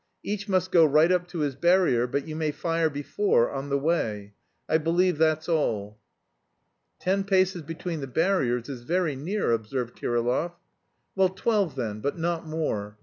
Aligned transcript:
Each 0.23 0.49
must 0.49 0.71
go 0.71 0.83
right 0.83 1.11
up 1.11 1.27
to 1.27 1.41
his 1.41 1.55
barrier, 1.55 2.07
but 2.07 2.27
you 2.27 2.35
may 2.35 2.49
fire 2.49 2.89
before, 2.89 3.51
on 3.51 3.69
the 3.69 3.77
way. 3.77 4.33
I 4.67 4.79
believe 4.79 5.19
that's 5.19 5.47
all." 5.47 5.99
"Ten 6.99 7.23
paces 7.23 7.61
between 7.61 8.01
the 8.01 8.07
barriers 8.07 8.67
is 8.67 8.81
very 8.81 9.15
near," 9.15 9.51
observed 9.51 9.95
Kirillov. 9.95 10.53
"Well, 11.15 11.29
twelve 11.29 11.75
then, 11.75 11.99
but 11.99 12.17
not 12.17 12.47
more. 12.47 12.97